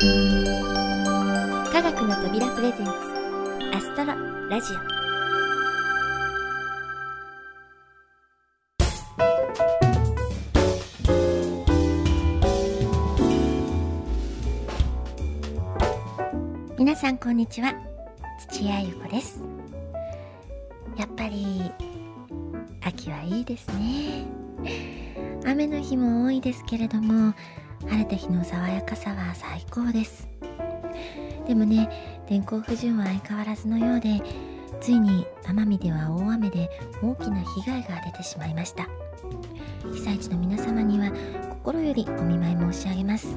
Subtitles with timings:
[0.00, 0.04] 科
[1.82, 2.92] 学の扉プレゼンツ
[3.74, 4.14] アストロ
[4.48, 4.76] ラジオ。
[16.78, 17.74] 皆さんこんにちは。
[18.38, 19.42] 土屋ゆ子です。
[20.96, 21.72] やっぱり
[22.82, 24.26] 秋はいいですね。
[25.44, 27.34] 雨の日も多いですけれども
[27.86, 30.28] 晴れた日の爽やかさは最高です。
[31.46, 31.88] でもね
[32.26, 34.22] 天候不順は相変わらずのようで
[34.80, 36.68] ついに奄美では大雨で
[37.02, 38.88] 大きな被害が出てしまいました。
[39.92, 41.10] 被災地の皆様には
[41.50, 43.36] 心よりお見舞い申し上げます。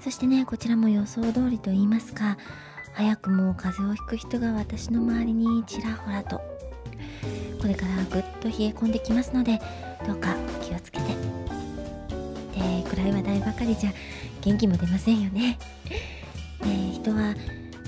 [0.00, 2.38] そしてねこちらも予想通りと言いますか
[2.94, 6.40] 早くも風邪をひく人が私の周りにちらほらと。
[7.60, 9.60] これからぐっと冷え込んできますので
[10.06, 11.19] どうかお気をつけて。
[13.00, 13.92] 暗い話題ばかりじゃ
[14.42, 15.58] 元気も出ませんよね。
[16.62, 17.34] で 人は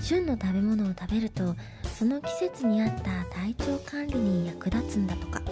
[0.02, 1.54] 旬の食べ物を食べると
[1.94, 5.42] その季節に合った体調管理に役立つんだとか。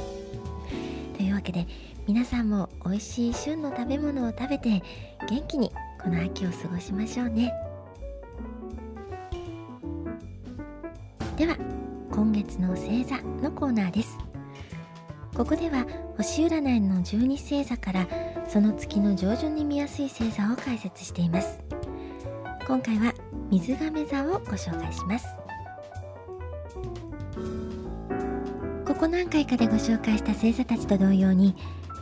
[1.17, 1.67] というわけで
[2.07, 4.83] 皆さんも美味しい旬の食べ物を食べて
[5.29, 5.71] 元気に
[6.03, 7.53] この秋を過ごしましょうね。
[11.37, 11.57] では
[12.11, 14.17] 今月の星座のコーナーです。
[15.37, 18.07] ここでは星占いの12星座から
[18.53, 21.61] その月の上旬に見やすい星座を解説しています。
[22.67, 23.15] 今回は
[23.49, 25.27] 水亀座をご紹介します。
[28.85, 31.55] ここ何回かでご紹介した星座たちと同様に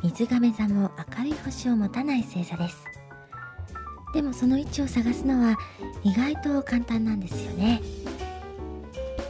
[0.02, 2.82] 水亀座も明るい星を持たない星座です。
[4.14, 5.58] でもその位置を探すのは
[6.02, 7.82] 意外と簡単なんですよね。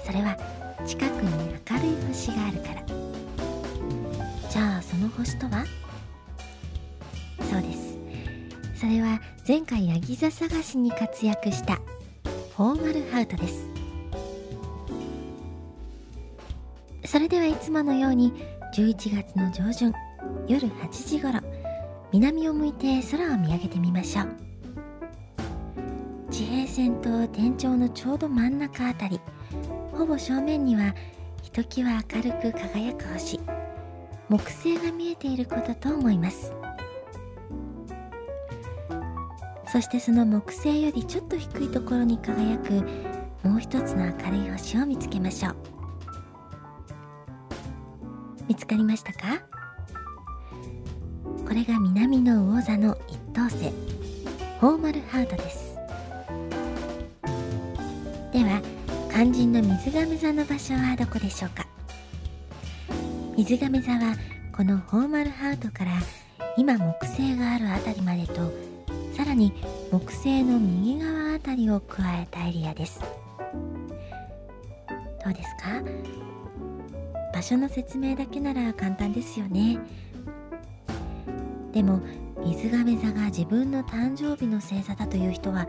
[0.06, 0.36] それは
[0.86, 2.82] 近くに明るい星があるから。
[4.48, 5.64] じゃあその星とは？
[8.89, 11.81] れは前回ヤギ座探しに活躍した
[12.55, 13.69] ホーマルハウトです。
[17.05, 18.33] それではいつものように
[18.75, 19.93] 11月の上旬
[20.47, 21.41] 夜8時頃
[22.12, 24.28] 南を向いて空を見上げてみましょう。
[26.31, 29.20] 地平線と天井のちょうど真ん中あたり
[29.93, 30.94] ほぼ正面には
[31.43, 33.41] ひときわ明るく輝く星
[34.28, 36.53] 木星が見えていることと思います。
[39.71, 42.73] そしてその木星よりちょっと低いところに輝く
[43.47, 45.56] もう一つの明るい星を見つけましょう。
[48.49, 49.43] 見つかりましたか？
[51.47, 53.73] これが南の魚座の一等星
[54.59, 55.77] ホーマルハウトです。
[58.33, 58.62] では
[59.12, 61.67] 肝心の水亀座の場所はどこでしょうか？
[63.37, 64.17] 水亀座は
[64.56, 65.93] このホーマルハウトから
[66.56, 68.50] 今木星がある辺りまでと
[69.19, 69.53] さらに
[69.91, 73.01] 木星の右側あたりを加えたエリアです。
[73.01, 73.06] ど
[75.31, 75.83] うですか？
[77.34, 79.81] 場所の説明だけなら簡単ですよね。
[81.73, 82.01] でも
[82.45, 85.67] 水亀座が自分の誕生日の星座だという人は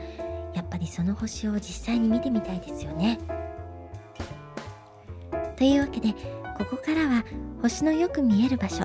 [0.53, 3.17] やっぱりその星を実際に見てみたいですよね。
[5.55, 6.13] というわけで
[6.55, 7.25] ここからは
[7.63, 8.83] 星のよく見える場所。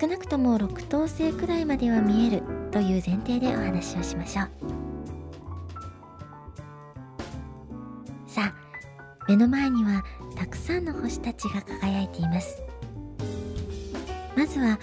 [0.00, 2.42] 少なくとも6等星くらいまでは見える
[2.76, 4.50] という前提でお話をしましょう。
[8.28, 8.54] さあ
[9.26, 10.04] 目の前には
[10.36, 12.62] たくさんの星たちが輝いています。
[14.36, 14.78] まずは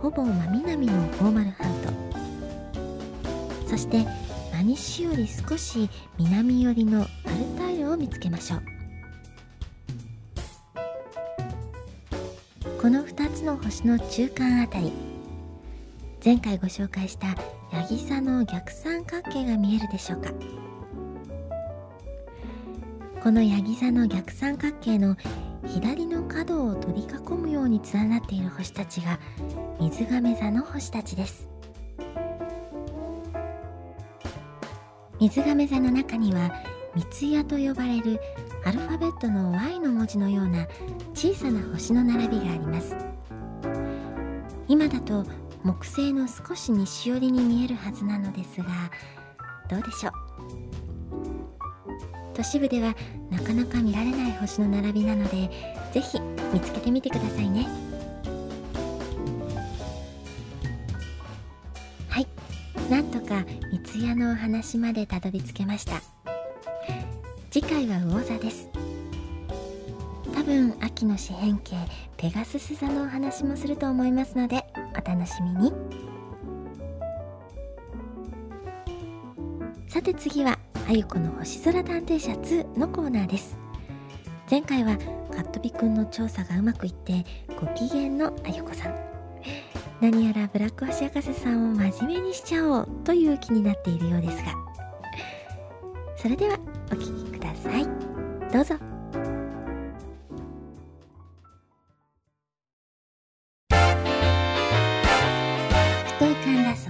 [0.00, 1.72] ほぼ真南のフォーマルハウ
[3.62, 3.68] ト。
[3.68, 4.06] そして
[4.54, 7.08] 真西より少し南寄りのアル
[7.58, 8.62] タイルを見つけましょう。
[12.80, 15.13] この2つの星の中間あたり。
[16.24, 17.26] 前回ご紹介した
[17.70, 20.30] ヤギ座の逆三角形が見えるでしょうか？
[23.22, 25.18] このヤギ座の逆三角形の
[25.66, 29.20] 左の角を取り囲むように連なっている星たちが
[29.78, 31.46] 水亀座の星たちです。
[35.20, 36.54] 水亀座の中には
[36.94, 38.18] 三ツ矢と呼ばれる
[38.64, 40.66] アルファベットの Y の文字のような
[41.12, 42.96] 小さな星の並びがあります。
[44.66, 45.26] 今だと
[45.64, 48.66] 木星の少し西寄りに見えるはずなのですが
[49.70, 50.12] どうでしょう？
[52.34, 52.94] 都市部では
[53.30, 55.48] なかなか見られない星の並びなので
[55.92, 56.20] ぜひ
[56.52, 57.66] 見つけてみてくださいね。
[62.10, 62.26] はい。
[62.90, 66.02] なんとか三ツ矢のお話までたどり着けました。
[67.50, 68.68] 次回は魚座です。
[70.44, 71.74] 分秋の四辺形
[72.16, 75.72] ペガスス座のお話もすると思いますのでお楽しみに。
[79.88, 80.58] さて次は
[80.88, 83.56] あゆこの星空探偵社2のコーナーです。
[84.50, 84.96] 前回は
[85.30, 87.24] カットビくんの調査がうまくいって
[87.60, 88.94] ご機嫌のあゆこさん。
[90.00, 94.52] 何やらブラック星博士さんを真面目にしちゃおうという気になっているようですが。
[96.16, 96.58] それでは
[96.90, 97.86] お聴きください。
[98.52, 98.93] どうぞ。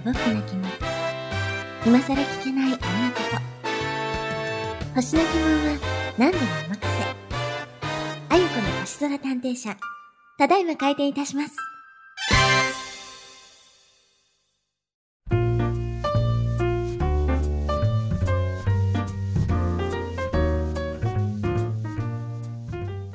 [0.04, 0.70] かんだ素朴な疑問
[1.86, 3.20] 今更聞けないあんなこ
[4.94, 4.94] と。
[4.94, 5.42] 星の疑問
[5.72, 5.78] は
[6.18, 6.86] 何でもお任せ。
[8.28, 9.76] あゆこの星空探偵社。
[10.38, 11.56] ただいま開店いたします。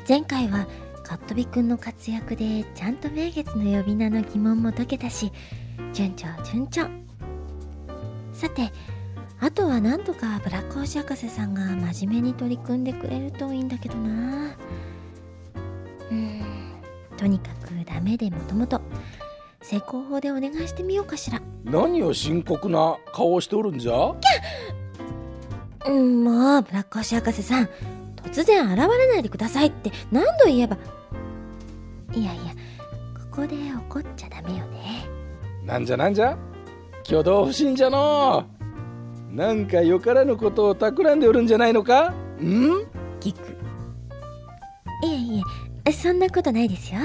[0.07, 0.65] 前回は
[1.03, 5.31] カットビくんの活躍でちゃんと名月の呼び名の疑問も解けたし
[5.93, 6.81] 順調順調
[8.33, 8.71] さて
[9.39, 14.55] あとはなんとかブラック星博士さんが真面目に取り組んでくれるといいんだけどな。
[16.11, 16.41] うん
[17.15, 18.81] とにかくダメでもともと
[19.61, 21.41] 成功法でお願いしてみようかしら。
[21.63, 24.13] 何を深刻な顔をしておるんじゃ？
[25.87, 27.69] うんもうブラック星博士さん
[28.17, 30.77] 突然現れないでくださいって何度言えば。
[32.13, 32.53] いやいや
[33.31, 34.03] ここで怒っ
[35.69, 36.35] なんじゃなんじゃ？
[37.05, 38.43] 挙動不審じゃの。
[39.31, 42.09] うなんかよからぬことを企んでおるんじゃないのか？
[42.41, 42.87] ん？
[43.19, 43.39] ギク。
[45.03, 45.43] いえい
[45.85, 47.01] えそんなことないですよ。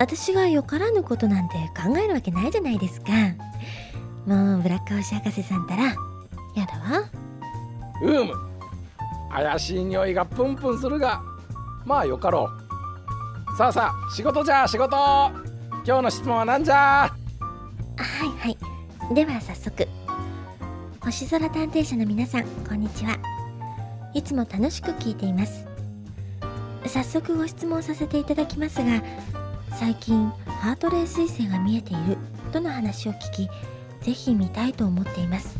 [0.00, 3.12] 私がよからぬことなんて考えるわけないじゃないですか。
[4.26, 7.08] もうブラック星博士さんたらやだわ。
[8.02, 8.32] うむ。
[9.30, 11.22] 怪しい匂いがプンプンするが
[11.86, 12.50] まあよかろ
[13.54, 13.56] う。
[13.56, 14.96] さあさあ仕事じゃ仕事。
[15.86, 17.19] 今日の質問は何じゃ？
[18.20, 19.14] はいはい。
[19.14, 19.88] では早速
[21.00, 23.16] 星空探偵社の皆さんこんにちは。
[24.12, 25.66] いつも楽しく聞いています。
[26.84, 29.02] 早速ご質問させていただきますが
[29.70, 32.18] 最近ハートレー彗星が見えている
[32.52, 33.50] との話を聞き
[34.02, 35.58] ぜひ見たいと思っています。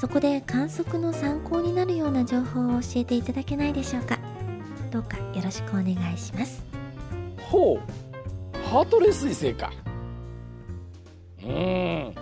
[0.00, 4.18] そこで観測の参考になるような情報を教えていただけないでしょうか。
[4.90, 6.64] どうかよろしくお願いします。
[7.38, 8.58] ほう。
[8.70, 9.83] ハートレー彗星か。
[11.44, 12.14] うーん。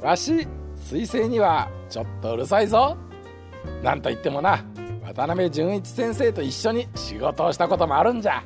[0.00, 0.46] わし
[0.90, 2.96] 彗星にはちょっとうるさいぞ。
[3.82, 4.64] なんといってもな
[5.04, 8.42] 渡辺淳一先生と一緒に仕事をしたこともあるんじゃ。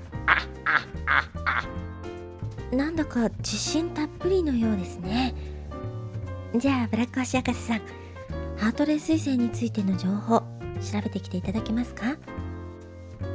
[2.73, 5.35] なんだか自信たっぷりのようですね。
[6.57, 7.79] じゃあブラック星博士さん
[8.57, 12.17] ハートレー彗星についての情報調べてきていただけますか？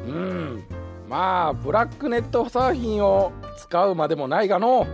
[0.06, 0.64] うん。
[1.08, 4.86] まあブラックネットサーフィンを使うまでもないがの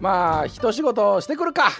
[0.00, 1.70] まあ一仕事してくるか。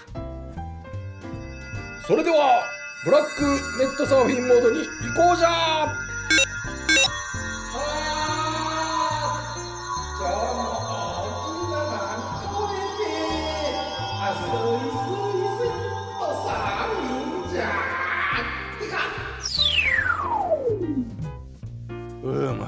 [2.05, 2.63] それでは
[3.05, 3.43] ブラック
[3.79, 4.85] ネットサーフィンモードに移
[5.15, 5.87] 行じゃ。
[22.21, 22.67] うむ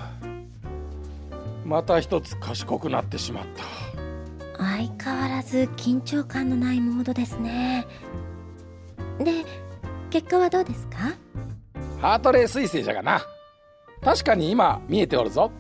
[1.66, 3.91] また一つ賢くなってしまった
[5.52, 7.86] ず緊張感のないモードですね。
[9.20, 9.44] で
[10.10, 10.98] 結果はどうですか？
[12.00, 13.22] ハートレー彗星じゃがな。
[14.02, 15.52] 確かに今見えておるぞ。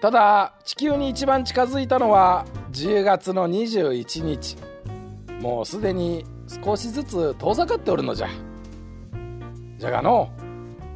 [0.00, 4.56] ただ地球に一番近づいたのは10月の21日。
[5.40, 6.24] もうすでに
[6.64, 8.28] 少しずつ遠ざかっておるのじゃ。
[9.76, 10.30] じゃがの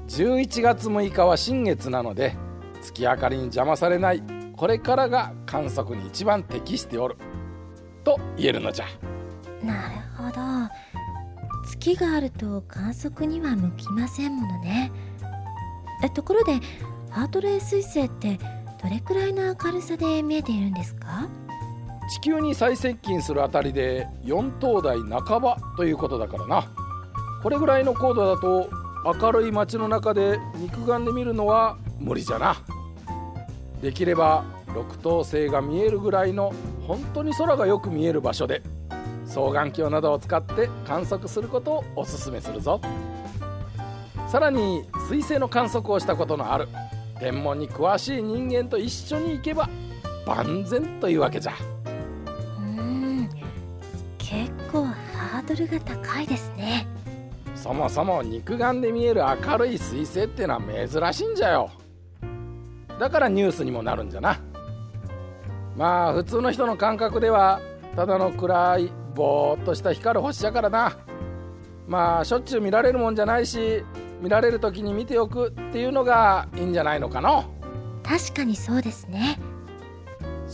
[0.08, 2.34] 11月6日は新月なので
[2.80, 4.22] 月明かりに邪魔されない。
[4.56, 7.16] これからが観測に一番適しておる。
[8.06, 8.86] と言えるのじゃ。
[9.64, 10.40] なるほど。
[11.66, 14.92] 月があると観測には向きませんものね。
[16.04, 16.60] えところで
[17.10, 18.38] ハートレー彗星って
[18.80, 21.28] どれくらいの明るさで見えているんですか？
[22.08, 26.72] 地球に最接近するあたりで4灯台半ばということだからな。
[27.42, 28.70] これぐらいの高度だと
[29.20, 32.56] 明るい街の中で肉眼で見るのは無理じゃな。
[33.82, 34.44] できれば
[34.76, 36.52] 六等星が見えるぐらいの
[36.86, 38.60] 本当に空がよく見える場所で
[39.26, 42.78] 双眼鏡などを使って観測することをおすすめするぞ。
[44.28, 46.68] さらに彗星の観測をしたことのある
[47.18, 49.70] 天文に詳しい人間と一緒に行けば
[50.26, 51.54] 万全というわけじゃ。
[51.86, 52.80] うー
[53.22, 53.30] ん。
[54.18, 56.86] 結構ハードルが高いですね。
[57.54, 61.70] そもそも肉眼で見える明るい彗星ってのは珍しいんじゃよ。
[62.98, 64.38] だからニュースにもなるんじゃな
[65.76, 67.60] まあ普通の人の感覚では
[67.94, 70.96] ただの暗いぼーっとした光る星じゃからな。
[71.86, 73.84] まあしょっちゅう見られるもんじゃないし
[74.20, 77.46] 見られる時に見ておくっていうのがいいんじゃないのかな
[78.02, 79.38] 確かにそうですね。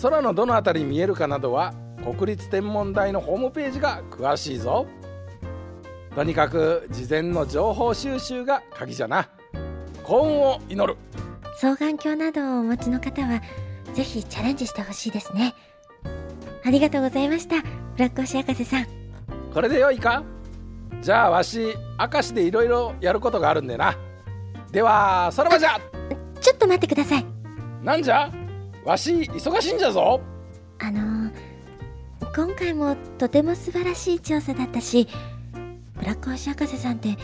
[0.00, 1.74] 空のどの辺りに見えるかなどは
[2.04, 4.86] 国立天文台のホームページが詳しいぞ。
[6.14, 9.28] とにかく事前の情報収集が鍵じゃな。
[10.02, 10.98] 幸運を祈る。
[11.56, 13.40] 双眼鏡などをお持ちの方は
[13.92, 15.54] ぜひチャレンジしてほしいですね。
[16.64, 17.56] ありがとうございました。
[17.62, 17.68] ブ
[17.98, 18.86] ラック星博士さん。
[19.52, 20.22] これでよいか？
[21.02, 21.74] じゃあわし
[22.12, 23.96] 明石でいろいろやることがあるんでな。
[24.70, 25.78] ではさらばじゃ。
[26.40, 27.26] ちょっと待ってください。
[27.82, 28.30] なんじゃ？
[28.84, 30.20] わし忙しいんじゃぞ。
[30.80, 31.30] あの
[32.34, 35.06] 今回もとても素晴らしい調査だったし
[35.96, 37.16] ブラック星博士さんって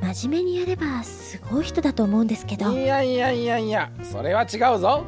[0.00, 2.72] 真面目にやればすごい人だと思うんですけど。
[2.72, 5.04] いやいやいやいやそれは違うぞ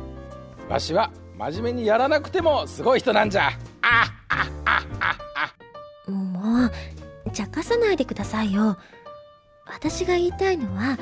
[0.69, 3.49] わしは真面目にやらなくてもすごい人なんじゃ。
[3.83, 5.19] ああああ。
[6.07, 8.77] あもう茶化さないでくださいよ。
[9.67, 10.99] 私が言いたいのは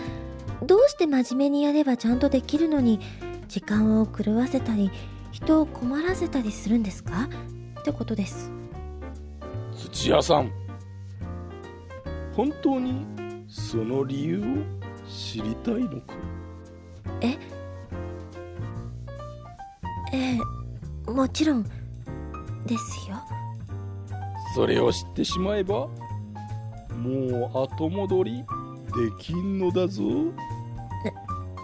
[0.62, 3.00] どうして真面目にやればちゃんとできるのに
[3.48, 4.90] 時間を狂わせたり
[5.30, 7.28] 人を困らせたりするんですか？
[7.80, 8.50] ってことです。
[9.76, 10.50] 土屋さん
[12.34, 13.06] 本当に
[13.48, 14.42] その理由を
[15.08, 16.14] 知りたいのか？
[17.20, 17.36] え
[20.14, 20.38] え
[21.08, 23.16] えもちろんですよ。
[24.54, 25.88] それを知ってしまえば
[26.96, 28.44] もう後戻りで
[29.18, 30.02] きんのだぞ。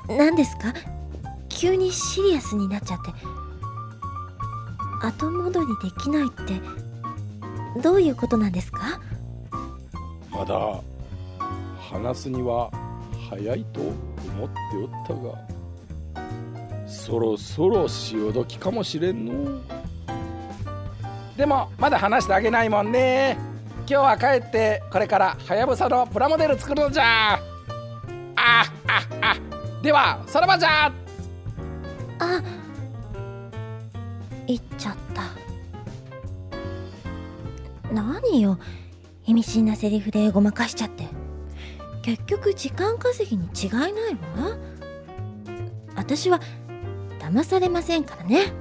[0.09, 0.75] な何ですか？
[1.49, 3.12] 急にシリアスになっちゃって。
[5.02, 6.61] 後戻りできないって
[7.80, 9.00] どういうことなんですか？
[10.33, 10.80] まだ
[11.78, 12.71] 話すには
[13.30, 15.38] 早いと思っておったが
[17.00, 19.59] そろそろ潮時かもしれんの。
[21.35, 23.38] でもまだ話してあげないもんね。
[23.78, 27.33] 今日は帰ってこれからはやぶさのプラモデル作るのじゃ。
[27.33, 27.38] あ
[28.37, 28.64] あ
[29.23, 29.37] あ
[29.83, 30.92] ではさらばじゃ。
[32.19, 32.42] あ
[34.47, 35.23] 言っちゃった。
[37.95, 38.59] 何よ。
[39.25, 41.09] 意味深なセリフでごまかしちゃって。
[42.02, 43.92] 結局時間稼ぎに違いない
[44.37, 44.59] わ。
[45.97, 46.40] 私は
[47.33, 48.53] 騙されませんからね。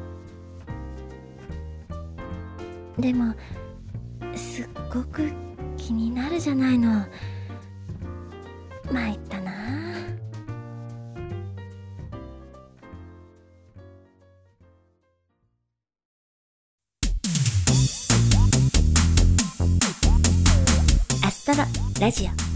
[3.00, 3.34] でも
[4.36, 5.32] すっごく
[5.78, 7.06] 気になるじゃないの。
[8.92, 9.52] 参ったな。
[21.26, 21.58] アストロ
[22.00, 22.49] ラジオ。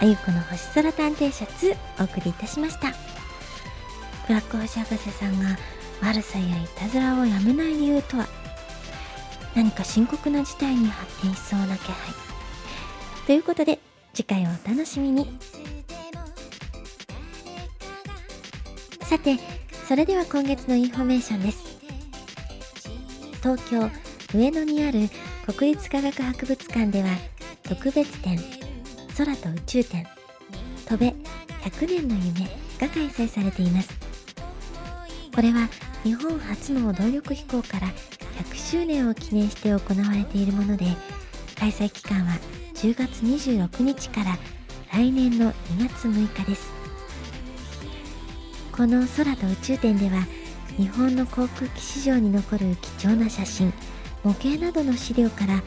[0.00, 2.92] あゆこの星空探偵社をお送りいたしました。
[4.26, 5.58] ブラック星博士さんが
[6.00, 8.26] 悪さやいたずらをやめない理由とは？
[9.54, 12.14] 何か深刻な事態に発展しそうな気配？
[13.26, 13.78] ということで
[14.14, 15.38] 次回をお楽しみに。
[19.02, 19.38] さて
[19.86, 21.78] それでは今月のインフォメーションです。
[23.42, 23.90] 東京
[24.34, 25.10] 上野にある
[25.46, 27.08] 国立科学博物館では
[27.64, 28.38] 特別展
[29.16, 30.06] 空と宇宙展。
[30.88, 31.14] 飛べ
[31.62, 32.46] 100年の夢
[32.80, 33.90] が開催されています。
[35.34, 35.68] これは
[36.02, 37.88] 日本初の動力飛行から
[38.50, 40.86] 100周年を記念して行われているもので
[41.58, 42.32] 開催期間は
[42.74, 44.38] 10月26日から
[44.92, 46.70] 来年の2月6日です。
[48.72, 50.26] この空と宇宙展では
[50.76, 53.72] 日本の航空機史上に残る貴重な写真
[54.24, 55.62] 模型などの資料から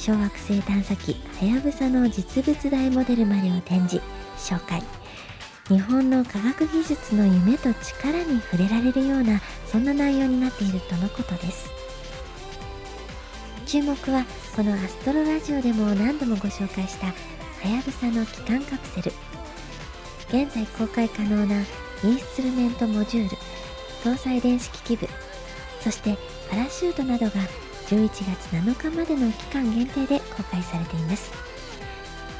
[0.00, 4.02] 小惑星探査機はやぶさの実物大モデルまでを展示
[4.38, 4.82] 紹介。
[5.68, 11.68] 日本の科学技術の夢と力に触れられるようなそんな内容になっているとのことです。
[13.66, 14.24] 注目は
[14.56, 17.12] このアストロラジオでも何度もご紹介したは
[17.68, 19.12] やぶさの機関カプセル。
[20.30, 21.56] 現在公開可能な
[22.04, 23.36] インストゥルメントモジュール
[24.02, 25.06] 搭載電子機器部
[25.82, 26.16] そして
[26.48, 27.32] パラシュートなどが
[27.90, 31.32] 11月7日までの期間限定で公開されています。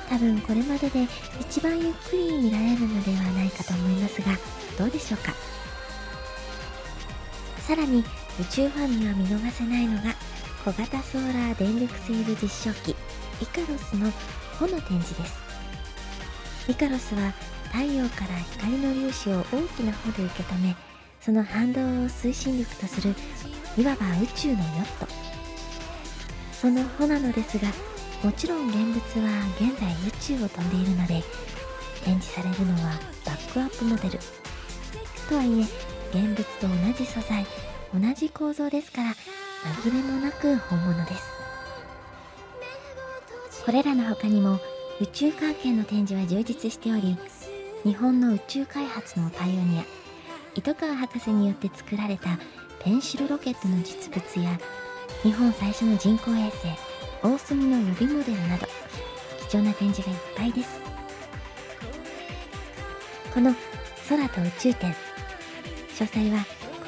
[0.09, 1.09] 多分これまでで
[1.41, 4.29] 一番ゆっくり見られるのではないかと思いますが
[4.79, 5.35] どうでしょうか？
[7.67, 8.05] さらに
[8.41, 10.15] 宇宙ファンには見逃せないのが
[10.65, 12.95] 小型ソーラー電力セール実証機
[13.43, 14.11] イカロスの
[14.59, 15.39] 帆の展示です。
[16.69, 17.33] イカロスは
[17.73, 20.77] 太陽から光の粒子を大きな帆で受け止め
[21.21, 23.15] その反動を推進力とする
[23.77, 25.40] いわば宇宙のヨット。
[26.61, 27.69] その帆なのですが
[28.23, 31.23] もちろん現物は現在宇宙を飛んでいるので
[32.05, 32.93] 展示されるのは
[33.25, 34.19] バックアップモデル。
[35.29, 35.65] とはいえ
[36.13, 37.47] 現物と同じ素材
[37.95, 39.15] 同じ構造ですから
[39.83, 41.23] 紛れもなく本物です。
[43.65, 44.59] これらの他にも
[45.01, 47.17] 宇宙関係の展示は充実しており
[47.85, 49.85] 日本の宇宙開発のパイオニア
[50.55, 52.39] 糸川博士によって作られた
[52.83, 54.59] ペンシルロケットの実物や
[55.23, 56.69] 日本最初の人工衛星
[57.23, 58.67] 大隅の予備モデルなど
[59.51, 60.81] 貴重な展示がいっぱいです。
[63.35, 63.55] この
[64.09, 66.47] 空と宇宙展詳細は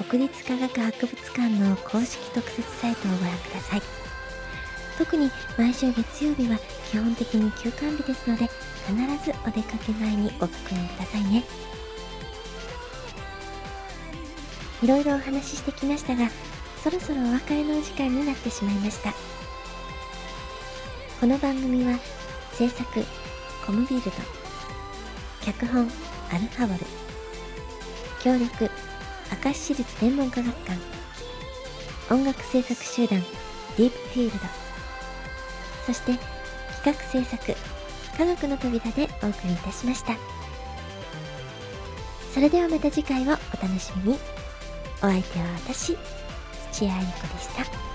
[0.08, 3.82] 国立科学博物館の公式特設サイトをご覧ください。
[4.96, 6.58] 特に毎週月曜日は
[6.90, 8.48] 基本的に休館日ですので
[8.86, 11.44] 必ずお出かけ前にご確認くださいね。
[14.82, 16.28] いろいろお話ししてきましたが
[16.82, 19.12] そろそろお別れのお時間になってしまいました。
[21.20, 21.96] この番組は
[22.54, 22.84] 制作
[23.64, 24.10] コムビルド
[25.42, 25.88] 脚本
[26.30, 26.80] アルファボル
[28.20, 28.68] 協力
[29.44, 30.78] 明石市立天文科学館
[32.12, 33.22] 音楽制作集団
[33.76, 34.46] ディープフィールド
[35.86, 36.18] そして
[36.82, 37.54] 企画制作
[38.18, 40.16] 科学の扉でお送りいたしました。
[42.34, 43.28] それではまた次回をお
[43.62, 44.18] 楽しみに。
[44.98, 45.96] お相手は私
[46.72, 47.91] チアイコでした。